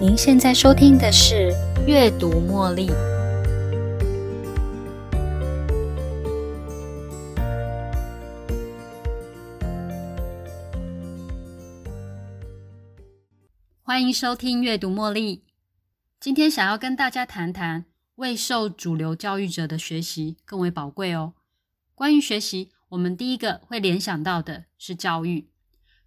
[0.00, 1.52] 您现在收听的是
[1.84, 2.86] 《阅读茉莉》。
[13.82, 15.38] 欢迎收听《阅读茉莉》。
[16.20, 21.34] 今天想要跟大家谈谈，未受主流教育者的学习更为宝贵哦。
[21.96, 25.48] 关于学习，我们第一个会联想到的是教育。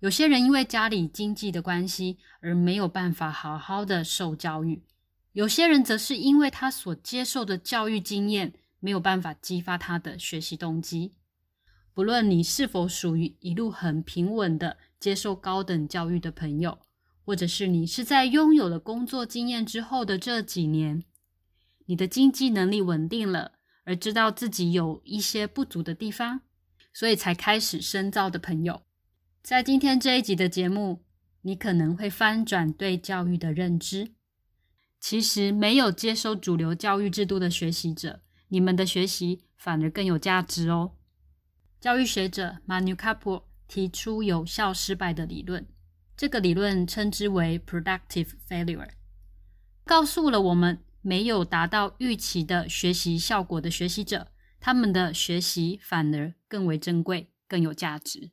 [0.02, 4.82] 有些人因为家里经济的关系而没有办法好好的受教育，
[5.34, 11.14] 有些人则是因为他所接受的教育经验没有办法激发他的学习动机。
[11.94, 16.80] 不论你是否属于一路很平稳的接受高等教育的朋友，
[17.24, 21.04] 或者是你是在拥有了工作经验之后的这几年，
[21.86, 23.52] 你的经济能力稳定了，
[23.84, 26.41] 而知道自己有一些不足的地方，
[26.91, 28.82] 所以才开始深造的朋友。
[29.44, 31.04] 在今天这一集的节目，
[31.42, 34.14] 你可能会翻转对教育的认知。
[35.00, 40.92] 其实，没有接收主流教育制度的学习者，你们的学习反而更有价值哦。
[41.80, 45.68] 教育学者 Manu Kapur 提出有效失败的理论，
[46.16, 48.92] 这个理论称之为 productive failure，
[49.84, 54.28] 告诉了我们没有达到预期的学习效果的学习者，
[54.60, 58.30] 他们的学习反而更为珍贵、更有价值。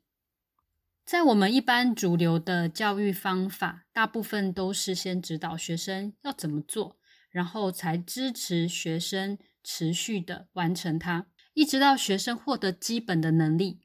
[1.08, 6.98] 在我们一般主流的教育方法，大部分都是先指导学生要怎么做，
[7.30, 13.80] 然后才支持学生持续的完成它，一直到学生获得基本的能力。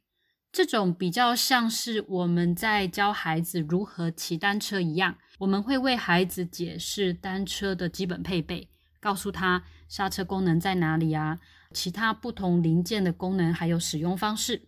[0.52, 8.68] 这种比较像是我们在教孩子如何骑单车一样，我们会为孩子解释单车的基本配备，
[9.00, 11.40] 告诉他刹车功能在哪里啊，
[11.72, 14.68] 其他不同零件的功能还有使用方式，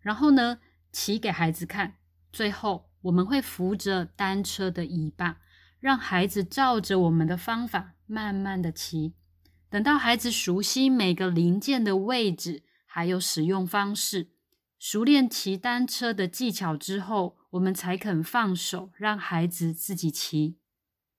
[0.00, 0.60] 然后呢？
[0.94, 1.96] 骑给孩子看，
[2.32, 5.40] 最后我们会扶着单车的尾巴，
[5.80, 9.12] 让孩子照着我们的方法慢慢的骑。
[9.68, 14.28] 等到孩子熟悉每个零件的位置，还有使用方式，
[14.78, 20.58] 熟练骑单车的技巧之后，我们才肯放手，让孩子自己骑。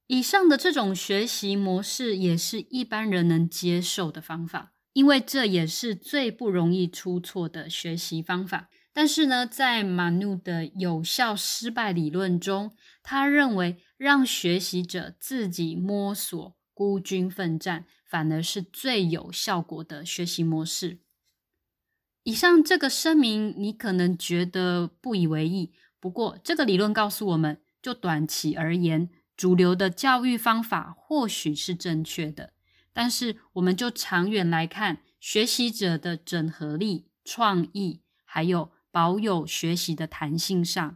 [0.07, 8.69] 以上的这种学习模式，也是一般人能接受的方法，因为这也是最不容易出错的学习方法。
[8.97, 12.73] 但是呢，在马努的有效失败理论中，
[13.03, 20.99] 他认为让学习者自己摸索、孤军奋战，反而是最有效果的学习模式。
[22.23, 25.73] 以上这个声明，你可能觉得不以为意。
[25.99, 32.53] 不过，这个理论告诉我们，就短期而言，主流的教育方法或许是正确的，
[32.93, 40.95] 但是我们就长远来看，学习者的整合力、创意，还有保有学习的弹性上，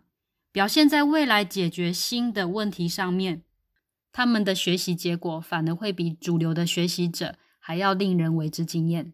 [0.54, 3.44] 表现在未来解决新的问题上面，
[4.14, 9.14] 他们的学习结果反而会比主流的学习者还要令人为之惊艳。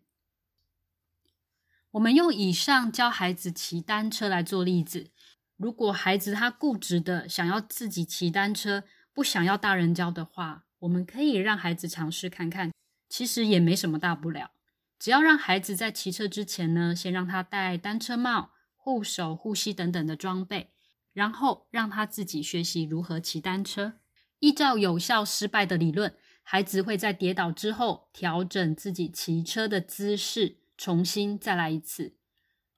[1.93, 5.09] 我们用以上教孩子骑单车来做例子，
[5.57, 12.71] 如果孩子他固执的想要自己骑单车，不想要大人教的话，我们可以让孩子尝试看看，
[13.09, 14.51] 其实也没什么大不了，
[14.99, 18.51] 只要让孩子在骑车之前呢，先让他戴单车帽。
[18.85, 20.69] 护手、护膝等等的装备，
[21.11, 23.93] 然后让他自己学习如何骑单车。
[24.37, 32.13] 依照有效失败的理论，孩子会在跌倒之后调整自己骑车的姿势，重新再来一次。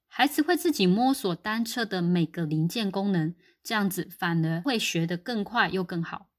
[0.08, 6.30] 孩子会自己摸索单车的每个零件功能，这样子反而会学得更快又更好。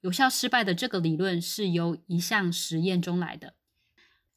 [0.00, 3.52] 有效失败的这个理论是由一项实验中来的。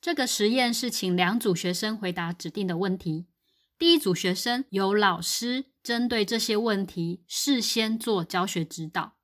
[0.02, 3.28] 这个实验是请两组学生回答指定的问题。
[3.78, 9.18] 第一组学生由老师针对这些问题事先做教学指导，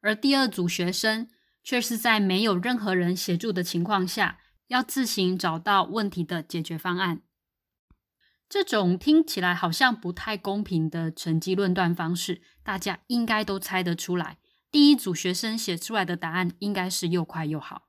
[0.00, 1.28] 而第二组学生
[1.62, 7.22] 却是在没有任何人协助的情况下，要自行找到问题的解决方案。
[8.46, 14.38] 这种听起来好像不太公平的成绩论断方式，大家应该都猜得出来。
[14.70, 17.88] 第一组学生写出来的答案应该是又快又好。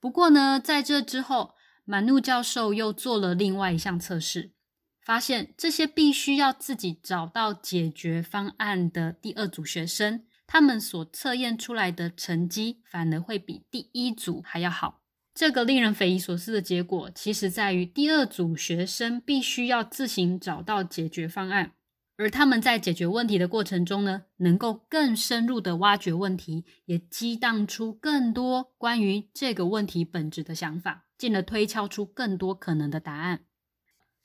[0.00, 1.54] 不过呢，在这之后，
[1.84, 4.52] 满怒教授又做了另外一项测试。
[5.00, 15.00] 发现这些必须要自己找到解决方案的第二组学生，他们所测验出来的成绩反而会比第一组还要好。
[15.32, 21.72] 这个令人匪夷所思的结果，其实在于第二组学生必须要自行找到解决方案，
[22.16, 33.44] 而他们在解决问题的过程中呢，能够更深入的挖掘问题，也激荡出更多关于这个问题本质的想法，进而推敲出更多可能的答案。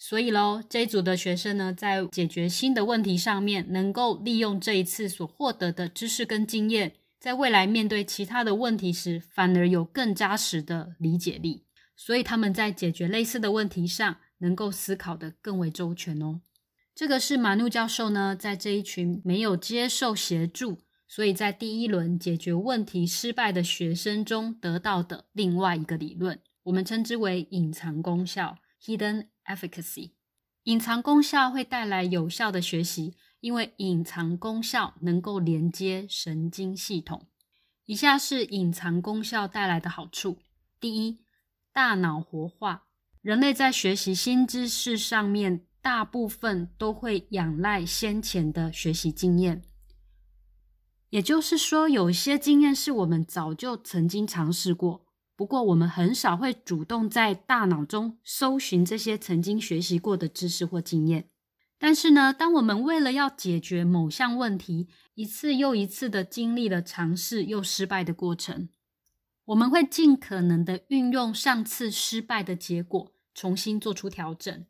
[0.07, 11.63] 所以喽，这一组的学生呢，在解决新的问题上面，能够利用这一次所获得的知识跟经验，在未来面对其他的问题时，反而有更扎实的理解力，
[11.95, 16.41] 所以他们在解决类似的问题上，能够思考的更为周全哦。
[16.93, 20.77] 这个是马努教授呢，在这一群没有接受协助，
[21.07, 30.11] 所以在第一轮解决问题失败的学生中得到的另外一个理论，我们称之为隐藏功效 （hidden efficacy）。
[30.63, 33.15] 隐藏功效会带来有效的学习。
[33.41, 37.27] 因为隐藏功效能够连接神经系统。
[37.85, 40.39] 以下是隐藏功效带来的好处：
[40.79, 41.19] 第一，
[41.71, 42.87] 大脑活化。
[43.21, 49.61] 人类在学习新知识上面，大部分都会仰赖先前的学习经验。
[51.11, 55.04] 也就是说，有些经验是我们早就曾经尝试过，
[55.35, 61.29] 不过我们很少会主动在大脑中搜寻这些曾经学习过的知识或经验。
[61.77, 68.69] 但是呢，当我们为了要解决某项问题，一次又一次的经历了尝试又失败的过程，
[69.43, 74.65] 我们会尽可能的运用上次失败的结果，重新做出调整，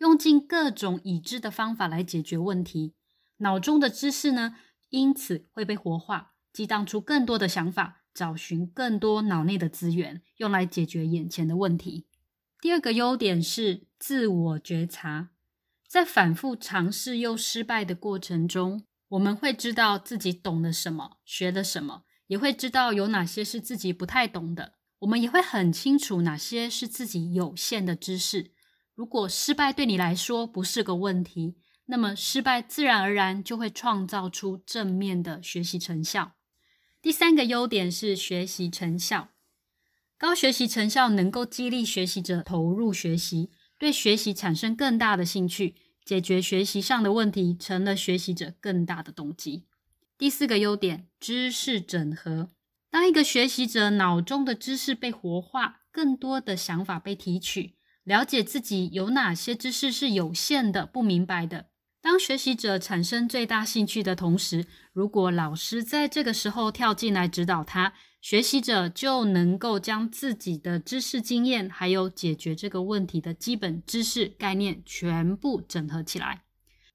[0.00, 2.94] 用尽各种已知的方法来解决问题。
[3.38, 4.56] 脑中的知识呢，
[4.90, 12.06] 因此会被活化，激荡出更多的想法，找寻更多脑内的资源，用来解决眼前的问题。
[12.60, 15.30] 第二个优点是自我觉察。
[15.88, 24.74] 在反复尝试又失败的过程中，我们会知道自己懂了什么，学了什么，也会知道有哪些是自己不太懂的。
[25.00, 28.52] 我们也会很清楚哪些是自己有限的知识。
[28.94, 36.34] 如果失败对你来说不是个问题，那么失败自然而然就会创造出正面的学习成效。
[37.02, 39.30] 第三个优点是学习成效，
[40.18, 43.50] 高学习成效能够激励学习者投入学习。
[43.78, 45.74] 对学习产生更大的兴趣，
[46.04, 49.64] 解决学习上的问题成了学习者更大的动机。
[50.18, 52.50] 第四个优点，知识整合。
[52.90, 61.69] 当一个学习者脑中的知识被活化，更多的想法被提取，了解自己有哪些知识是有限的、不明白的。
[62.02, 67.92] 当学习者产生最大兴趣的同时，如果老师在这个时候跳进来指导他。
[68.22, 76.42] 学习者就能够将自己的知识经验，还有解决这个问题的基本知识概念全部整合起来。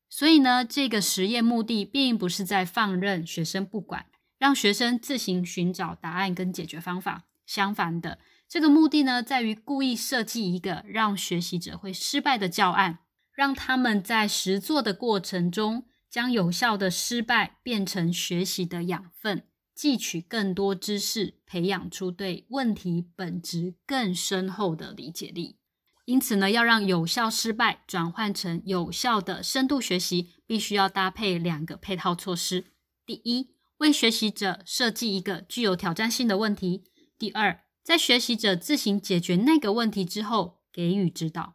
[0.08, 4.06] 所以呢，这个实验目的并不是在放任学生不管，
[4.38, 7.24] 让学生自行寻找答案跟解决方法。
[7.48, 13.00] 相反的，这个目的呢，在于故意设计一个让学习者会失败的教案，
[13.36, 19.44] 让他们在实做的过程中，将有效的失败变成学习的养分。
[19.78, 25.58] 汲取更多知识，培养出对问题本质更深厚的理解力。
[26.06, 32.68] 因此呢，要让有效失败转换成有效的深度学习，必须要搭配两个配套措施：
[33.06, 33.50] 第一，
[33.80, 36.84] 为学习者设计一个具有挑战性的问题；
[37.20, 41.55] 第二，在学习者自行解决那个问题之后，给予指导。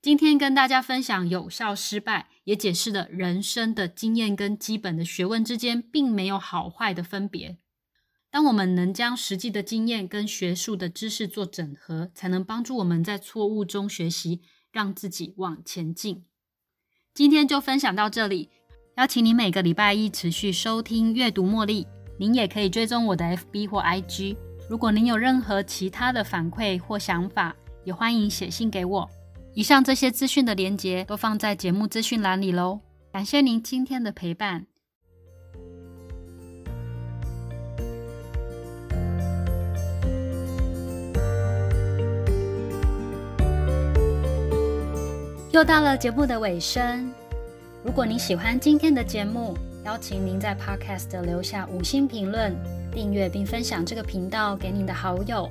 [0.00, 7.58] 今天跟大家分享有效失败，也解释了人生的经验跟基本的学问之间并没有好坏的分别。
[8.30, 16.24] 当我们能将实际的经验跟学术的知识做整合，才能帮助我们在错误中学习，让自己往前进。
[17.12, 18.50] 今天就分享到这里，
[18.96, 21.84] 邀请你每个礼拜一持续收听阅读茉莉。
[22.20, 24.36] 您也可以追踪我的 FB 或 IG。
[24.70, 29.10] 如果您有任何其他的反馈或想法，也欢迎写信给我。
[29.54, 32.80] 以上这些资讯的连接都放在节目资讯栏里喽。
[33.12, 34.66] 感谢您今天的陪伴。
[45.50, 47.12] 又到了节目的尾声，
[47.82, 52.54] 如果您喜欢今天的节目，邀请您在 Podcast 留下五星评论、
[52.92, 55.50] 订阅并分享这个频道给您的好友。